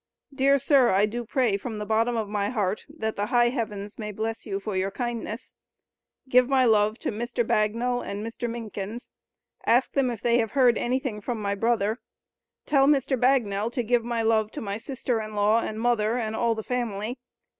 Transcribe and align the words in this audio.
Dear 0.33 0.57
sir 0.57 0.89
I 0.89 1.05
do 1.05 1.23
pray 1.23 1.57
from 1.57 1.77
the 1.77 1.85
bottom 1.85 2.17
of 2.17 2.27
my 2.27 2.49
heart, 2.49 2.87
that 2.89 3.15
the 3.17 3.27
high 3.27 3.49
heavens 3.49 3.99
may 3.99 4.11
bless 4.11 4.47
you 4.47 4.59
for 4.59 4.75
your 4.75 4.89
kindness; 4.89 5.53
give 6.27 6.49
my 6.49 6.65
love 6.65 6.97
to 7.01 7.11
Mr. 7.11 7.45
Bagnel 7.45 8.01
and 8.01 8.25
Mr. 8.25 8.49
Minkins, 8.49 9.09
ask 9.63 9.91
them 9.93 10.09
if 10.09 10.19
they 10.21 10.39
have 10.39 10.53
heard 10.53 10.75
anything 10.79 11.21
from 11.21 11.39
my 11.39 11.53
brother, 11.53 11.99
tell 12.65 12.87
Mr. 12.87 13.15
Bagnel 13.15 13.69
to 13.69 13.83
give 13.83 14.03
my 14.03 14.23
love 14.23 14.49
to 14.53 14.59
my 14.61 14.79
sister 14.79 15.21
in 15.21 15.35
law 15.35 15.59
and 15.59 15.79
mother 15.79 16.17
and 16.17 16.35
all 16.35 16.55
the 16.55 16.63
family. 16.63 17.19